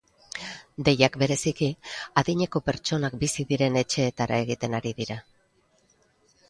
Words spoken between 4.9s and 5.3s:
dira.